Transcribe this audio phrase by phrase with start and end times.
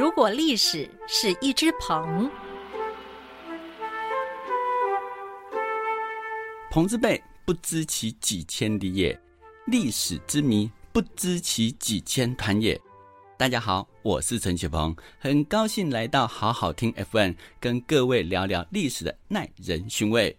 [0.00, 2.30] 如果历史是一只鹏，
[6.70, 9.20] 鹏之辈不知其几千里也，
[9.66, 12.80] 历史之谜不知其几千团也。
[13.36, 20.34] 大家好，我是陈启鹏，很高兴来到好好听 F N，跟各位聊聊历史的耐人寻味。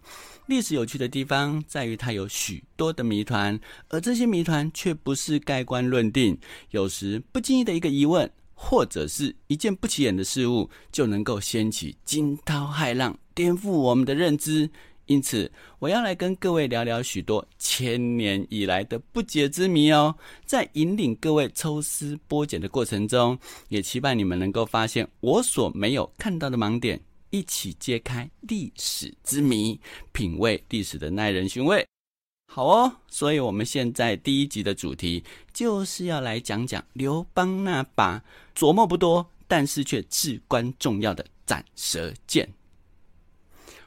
[0.47, 3.59] 历史有趣的地方在于它有许多的谜团，
[3.89, 6.39] 而这些谜团却不是盖棺论定，
[6.71, 8.31] 有时不经意的一个疑问，
[8.63, 14.69] 或者是一件不起眼的事物，就能够掀起惊涛骇浪，颠覆我们的认知。
[15.07, 20.15] 因此，我要来跟各位聊聊许多千年以来的不解之谜哦。
[20.45, 29.77] 在引领各位抽丝剥茧的过程中，也期盼你们能够发现我所没有看到的盲点，一起揭开历史之谜，
[30.13, 31.83] 品味历史的耐人寻味。
[32.53, 38.21] 好哦，所以我们现在第一集的主题就是要来讲讲刘邦那把
[38.53, 42.49] 琢磨不多，但是却至关重要的斩蛇剑。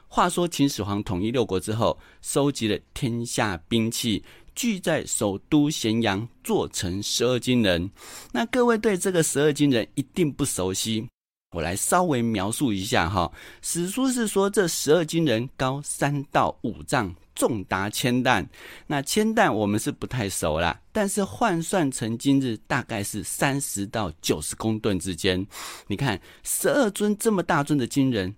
[0.07, 4.23] 话说秦始皇统一六国之后，收集了天下兵器，
[4.55, 7.91] 聚在首都咸阳，做成十二金人。
[8.31, 11.07] 那各位对这个十二金人一定不熟悉，
[11.51, 13.31] 我来稍微描述一下哈。
[13.61, 18.49] 史书是说，这十二金人高三到五丈，重达千担。
[18.87, 25.45] 那千担我们是不太熟啦，但是换算成今日，大概是三十到九十公吨之间。
[25.87, 28.35] 你看，十二尊这么大尊的金人。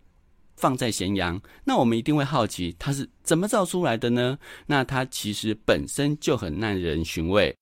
[0.59, 4.39] 放在咸阳，那我们一定会好奇它是怎么造出来的呢？
[4.65, 7.55] 那它其实本身就很耐人寻味。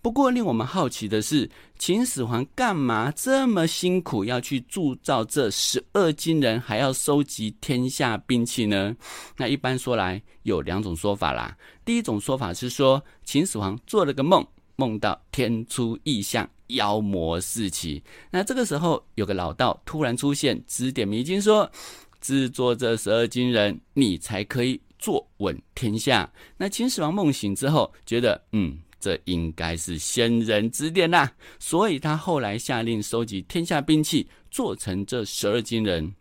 [0.00, 8.96] 不过令我们好奇的是，秦始皇干嘛这么辛苦要去铸造这十二金人，还要收集天下兵器呢？
[9.36, 11.56] 那一般说来有两种说法啦。
[11.84, 18.02] 第一种说法是说，秦始皇做了个梦，梦到天出异象，妖魔四起。
[18.30, 21.70] 那这个时候有个老道突然出现，指点迷津说。
[22.18, 26.28] 制作这十二金人，你才可以坐稳天下。
[26.56, 36.14] 那秦始皇梦醒之后，觉得嗯，这应该是仙人指点啦，所以他后来下令收集天下兵器，做成这十二金人。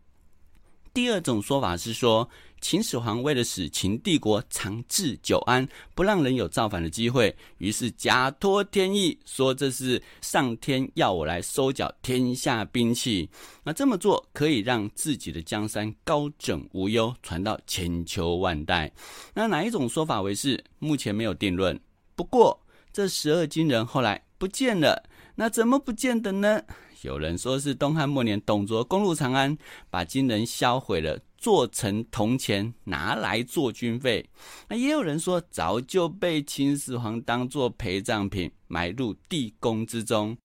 [0.94, 2.30] 第二种说法是说。
[2.62, 13.30] 秦始皇为了使秦帝国长治久安，不让人有造反的机会，于是假托天意，说这是上天要我来收缴天下兵器。
[13.64, 18.92] 那这么做可以让自己的江山高枕无忧，传到千秋万代。
[19.36, 20.64] 那哪一种说法为是？
[20.80, 21.80] 目前没有定论。
[22.16, 22.60] 不过
[22.96, 25.04] 这十二金人后来不见了，
[25.36, 26.62] 那怎么不见的呢？
[27.02, 29.58] 有人说是东汉末年董卓攻入长安，
[29.90, 31.20] 把金人销毁了。
[31.38, 34.30] 做成铜钱拿来做军费，
[34.70, 40.38] 那也有人说早就被秦始皇当做陪葬品埋入地宫之中。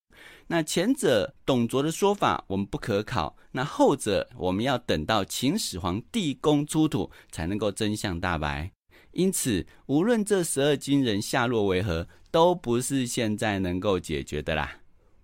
[0.49, 8.72] 那前者董卓的说法我们不可考，那后者我们要等到秦始皇地宫出土才能够真相大白。
[9.12, 14.79] 因此，无论这十二金人下落为何，都不是现在能够解决的啦。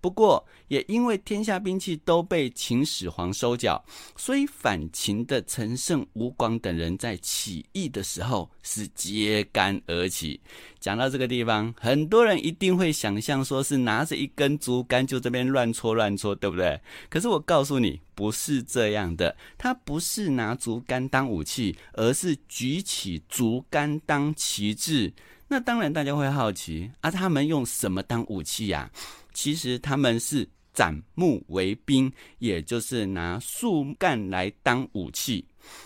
[0.06, 3.84] 不过，也因为天下兵器都被秦始皇收缴，
[4.16, 10.40] 所以反秦的陈胜、吴广等人在起义的时候是揭竿而起。
[10.78, 16.80] 讲到这个地方，很多人一定会想象说是拿着一根竹竿就这边乱戳乱戳，对不对？
[17.10, 19.36] 可是我告诉你，不是这样的。
[19.58, 25.12] 他不是拿竹竿当武器，而是举起竹竿当旗帜。
[25.48, 28.90] 那当然，大家会好奇啊，他们用什么当武器呀？
[29.36, 35.44] 其实他们是斩木为兵，也就是拿树干来当武器。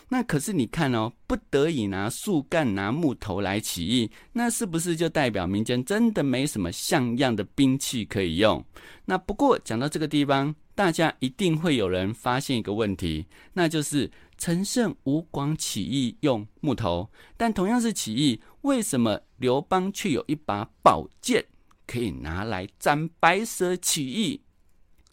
[0.09, 8.65] 那可是你看哦，不得已拿树干、拿木头来起义，那是不是就代表民间真的没什么像样的兵器可以用？
[9.05, 21.45] 那不过讲到这个地方，大家一定会有人发现一个问题，那就是陈胜吴广起义用木头，但同样是起义，为什么刘邦却有一把宝剑？
[21.91, 24.41] 可以拿来斩白蛇起义，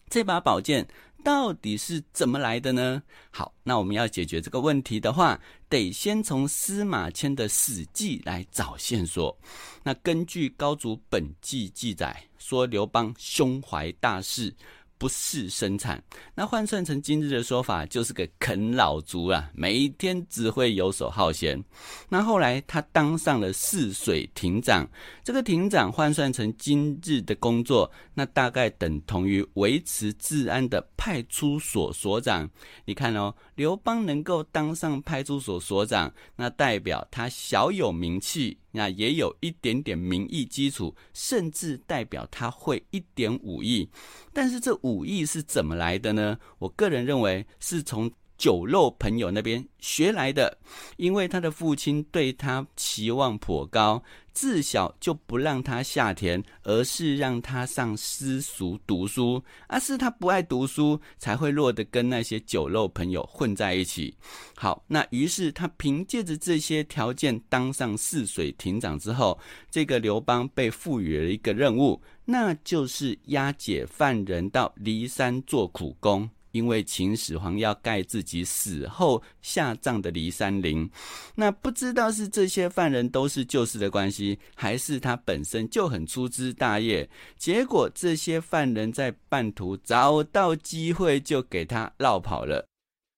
[0.08, 0.86] 这把宝剑
[1.24, 3.02] 到底是怎么来的呢？
[3.30, 9.36] 好，那我们要解决这个问题的话，得先从司马迁的《史记》来找线索。
[9.82, 14.54] 那根据高祖本纪记载，说刘邦胸怀大志。
[14.98, 16.02] 不事生产，
[16.34, 21.62] 那换算成今日的说法，就是个啃老族啊，每一天只会游手好闲。
[22.08, 24.86] 那后来他当上了泗水亭长，
[25.22, 32.50] 这个亭长换算成今日的工作，那大概等同于维持治安的派出所所长。
[32.84, 38.58] 你看哦，刘邦能够当上派出所所长，那代表他小有名气。
[38.70, 43.88] 那也有一点点民意基础，甚至代表他会一点武艺，
[44.38, 46.38] 但是这五亿是怎么来的呢？
[46.60, 48.08] 我个人认为是从。
[48.38, 50.56] 酒肉朋友那边学来的，
[50.96, 54.00] 因为他的父亲对他期望颇高，
[54.32, 59.42] 自小就不让他下田，而是让他上私塾读书。
[59.66, 64.16] 而是他不爱读书，才会落得跟那些酒肉朋友混在一起。
[64.54, 69.36] 好，那于是他凭借着这些条件当上泗水亭长之后，
[69.68, 76.30] 这个刘邦被赋予了一个任务，那就是押解犯人到骊山做苦工。
[76.58, 80.90] 因为秦始皇要盖自己死后下葬的骊山陵，
[81.36, 87.08] 那不知道是这些犯人都是旧事的关系，还是他本身就很粗枝大叶。
[87.36, 92.66] 结果这些犯人在半途找到机会就给他绕跑了。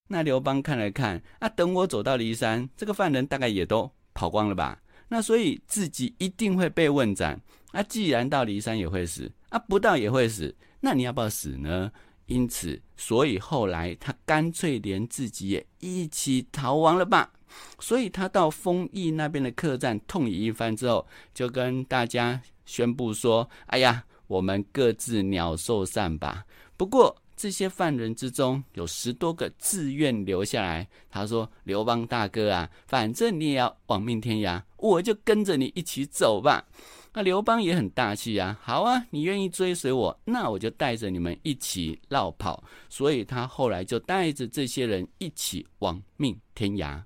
[0.08, 4.78] 那刘邦看了看，啊，等我走到骊山，这个犯人大概也都跑光了吧？
[5.08, 7.40] 那所以自己一定会被问斩。
[7.72, 11.90] 啊，既然到骊山也会死，啊，不到也会死，那你要不要死呢？
[12.30, 17.32] 因此，所以后来他干脆连自己也一起逃亡了吧。
[17.80, 21.04] 所以他到丰邑那边的客栈痛饮一番之后，
[21.34, 26.44] 就跟大家宣布说：“哎呀，我们各自鸟兽散吧。”
[26.78, 30.86] 不过这些犯人之中有十多个自愿留下来。
[31.10, 36.64] 他说：“刘邦大哥啊，反正你也要亡命天涯，我就跟着你一起走吧。”
[37.12, 42.62] 那刘邦也很大气啊，好啊，你愿意追随我，那我就带着你们一起绕跑。
[42.88, 47.02] 所以他后来就带着这些人一起亡命天涯。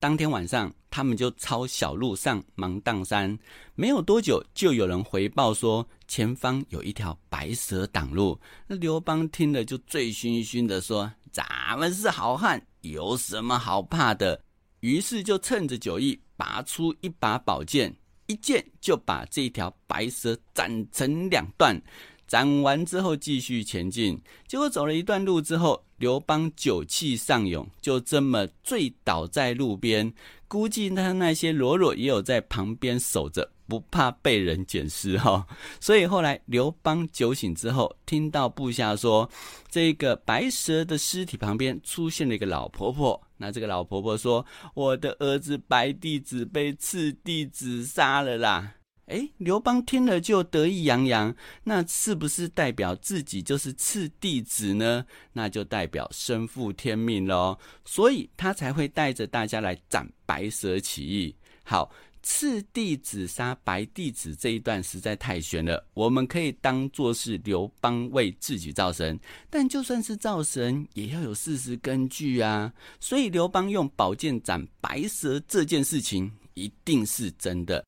[0.00, 3.38] 当天晚上，他们就抄小路上芒砀山，
[3.74, 8.36] 没有多久，就有人回报说前方有一条白蛇挡路。
[8.66, 14.42] 那刘邦听了就醉醺醺的说：“咱们是好汉，有什么好怕的？”
[14.80, 17.94] 于是就趁着酒意，拔出一把宝剑。
[18.30, 21.80] 一剑就把这条白蛇斩成两段，
[22.28, 24.20] 斩完之后继续前进。
[24.46, 30.12] 结果走了一段路之后，刘邦酒气上涌，就这么醉倒在路边。
[30.46, 33.50] 估计他那些罗罗也有在旁边守着。
[33.66, 35.46] 不怕被人捡尸哈，
[35.80, 39.30] 所以后来刘邦酒醒之后，听到部下说，
[39.70, 43.22] 这个白蛇的尸体旁边出现了一个老婆婆。
[43.40, 44.44] 那这个老婆婆说
[44.74, 48.74] ：“我的儿子白弟子被次弟子杀了啦。”
[49.10, 51.34] 哎，刘邦听了就得意洋洋，
[51.64, 55.04] 那是不是代表自己就是次弟子呢？
[55.32, 61.34] 那就代表身负天命喽，所以他才会带着大家来斩白蛇起义。
[61.64, 61.90] 好。
[62.22, 69.18] 次弟子杀白弟子这一段实在太悬了，我们可以当做是刘邦为自己造神，
[69.48, 72.72] 但就算是造神，也要有事实根据啊。
[73.00, 77.84] 所以刘邦用宝剑斩白蛇这件事情一定是真的。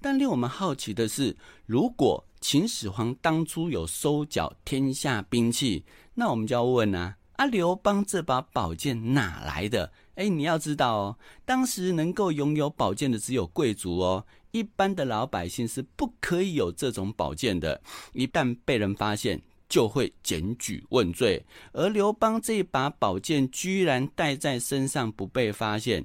[0.00, 1.36] 但令我们好奇的是，
[1.66, 9.92] 如果秦始皇当初有收缴天下兵器，那我们就要问啊：啊，刘邦这把宝剑哪来的？
[10.14, 17.80] 哎，你要知道哦，当时能够拥有宝剑的只有贵族哦，一般的老百姓是不可以有这种宝剑的。
[18.12, 21.42] 一旦被人发现，就会检举问罪。
[21.72, 26.04] 而刘邦这把宝剑居然带在身上不被发现，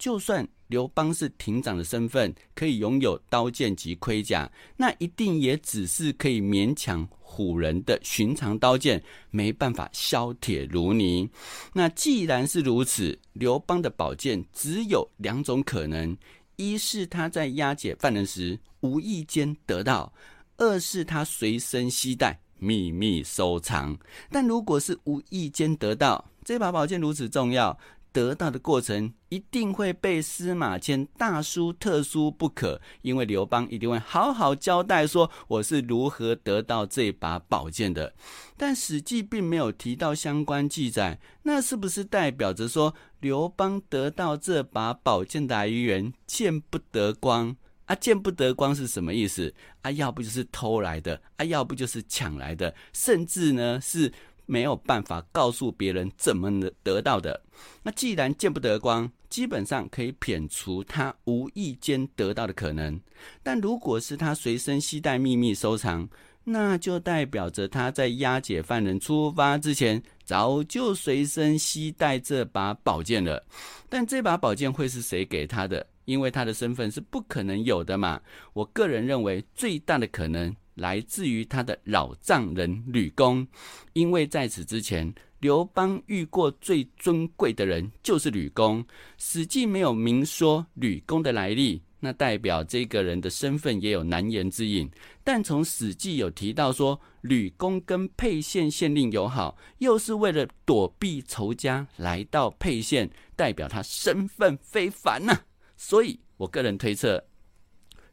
[0.00, 7.06] 就算刘邦是亭长的身份，可以拥有刀剑及盔甲，那一定也只是可以勉强。
[7.22, 9.00] 唬人的寻常刀剑
[9.30, 11.28] 没办法削铁如泥。
[11.74, 16.16] 那既然是如此，刘邦的宝剑只有两种可能：
[16.56, 20.10] 一是他在押解犯人时无意间得到；
[20.56, 23.96] 二是他随身携带秘密收藏。
[24.30, 27.78] 但如果是无意间得到，这把宝剑如此重要。
[28.12, 38.14] 得到的过程一定会被司马迁大书特书不可，因为刘邦一定会好好交代说我是如何得到这把宝剑的。
[38.56, 47.94] 但《史记》并没有提到相关记载，那是不是代表着说刘邦得到这把宝剑的来源见不得光啊？
[47.94, 49.90] 见不得光是什么意思啊？
[49.90, 51.44] 要不就是偷来的啊？
[51.44, 54.12] 要不就是抢来的，甚至呢是。
[54.50, 57.40] 没有办法告诉别人怎么得得到的。
[57.84, 63.00] 那既然见不得光，基本上可以撇除他无意间得到的可能。
[63.44, 66.08] 但如果是他随身携带秘密收藏，
[66.42, 73.46] 那就代表着他在押解犯人出发之前，早就随身携带这把宝剑了。
[73.88, 75.86] 但这把宝剑会是谁给他的？
[76.06, 78.20] 因为他的身份是不可能有的嘛。
[78.52, 80.52] 我个人认为最大的可能。
[80.80, 83.46] 来自于他的老丈人吕公，
[83.92, 88.82] 因为在此之前，刘邦遇过最尊贵的人就是吕公。
[89.18, 94.90] 史记没有明说吕公的来历，那代表这个人的身份也有难言之隐。
[95.22, 105.38] 但从《史记》有提到说，吕公跟沛县县令友好，又是为了躲避仇家来到沛县，代表他身份非凡呐。
[105.76, 107.22] 所以我个人推测。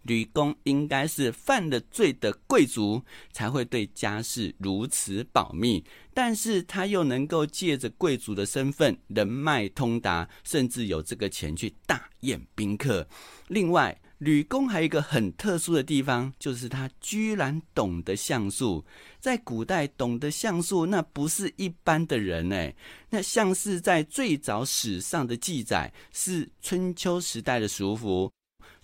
[0.07, 5.83] 吕公应该是犯了罪的贵族，才会对家事如此保密。
[6.13, 13.07] 但是他又能够借着贵族的身份，人脉通达，甚至有这个钱去大宴宾客。
[13.49, 18.83] 另外，吕公还有一个很特殊的地方，就是他居然懂得相术。
[19.19, 22.73] 在古代，懂得相术那不是一般的人哎。
[23.11, 28.31] 那像是在最早史上的记载，是春秋时代的叔服。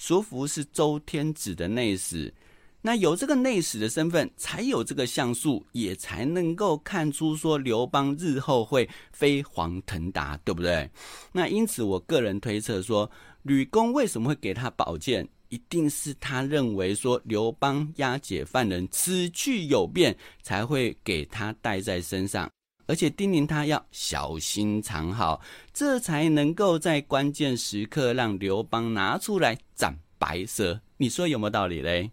[0.05, 2.33] 叔服是周天子的内史，
[2.81, 10.89] 那有这个内史的身份，才有这个相术，也才能够看出说刘邦日后会飞黄腾达，对不对？
[11.31, 13.10] 那因此，我个人推测说，
[13.43, 22.51] 吕公为什么会给他宝剑，一定是他认为说刘邦押解犯人此去有变，才会给他带在身上，
[22.85, 25.41] 而且叮咛他要小心藏好。
[25.73, 32.11] 这才能够在关键时刻让刘邦拿出来斩白蛇，你说有没有道理嘞？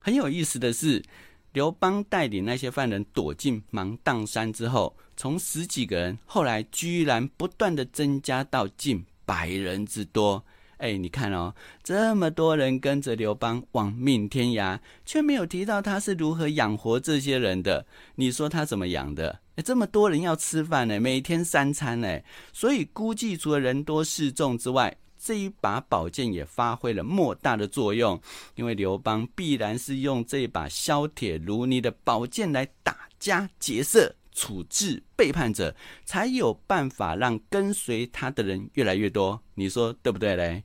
[0.00, 1.02] 很有意思的是，
[1.52, 10.44] 刘邦带领那些犯人躲进芒砀山之后，从十几个人，后来居然不断的增加到近百人之多。
[10.78, 17.84] 哎，你看哦，这么多人跟着刘邦亡命天涯，却没有提到他是如何养活这些人的。
[18.14, 19.40] 你说他怎么养的？
[19.62, 22.20] 这么多人要吃饭呢，每天三餐呢，
[22.52, 28.20] 所以估计除了人多势众之外，这一把宝剑也发挥了莫大的作用。
[28.54, 35.74] 因为刘邦必然是用这把削铁如泥的宝剑来打家劫色、处置背叛者，
[36.04, 39.42] 才有办法让跟随他的人越来越多。
[39.54, 40.64] 你说对不对嘞？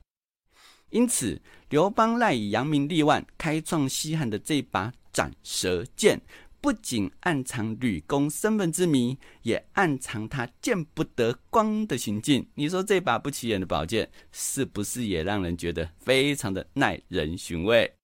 [0.90, 6.18] 因此，刘邦赖以扬名立万、开创西汉的这把斩蛇剑。
[6.66, 12.44] 不仅暗藏吕公身份之谜，也暗藏他见不得光的行径。
[12.56, 17.94] 你说这把不起眼的宝剑，是不是也让人觉得非常的耐人寻味？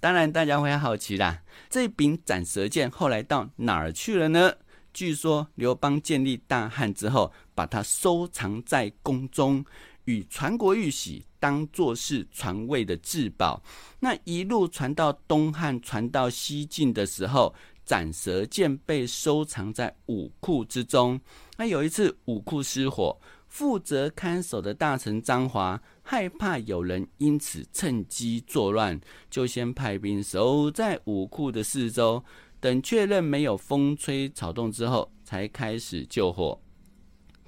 [0.00, 4.56] 当然，大家会好奇啦，这柄斩蛇剑后来到哪儿去了呢？
[4.92, 9.64] 据说刘邦建立大汉之后，把它收藏在宫中，
[10.08, 13.62] 与传国玉玺当做是传位的至宝。
[14.00, 17.54] 那一路传到东汉，传到西晋的时候。
[17.84, 21.18] 斩蛇剑被收藏在武库之中。
[21.56, 29.00] 那有一次武库失火，负责看守的大臣张华害怕有人因此趁机作乱，
[29.30, 32.22] 就先派兵守在武库的四周，
[32.60, 36.60] 等确认没有风吹草动之后，才开始救火。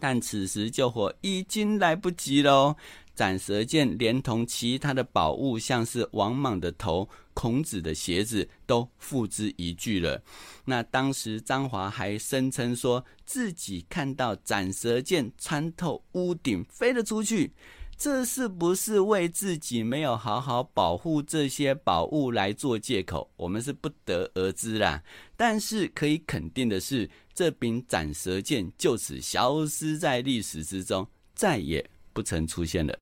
[0.00, 2.74] 但此时救火已经来不及喽。
[3.14, 10.22] 斩蛇剑连同其他的宝物，像是王莽的头、孔子的鞋子，都付之一炬了。
[10.64, 17.52] 那当时张华还声称说自己看到斩蛇剑穿透屋顶飞了出去，
[17.94, 23.30] 这是不是为自己没有好好保护这些宝物来做借口？
[23.36, 25.02] 我们是不得而知啦。
[25.36, 32.94] 但是可以肯定的是，这柄斩蛇剑就此消失在历史之中，再也不曾出现了。